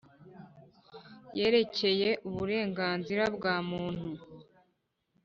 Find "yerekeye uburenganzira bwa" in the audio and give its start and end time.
1.37-3.55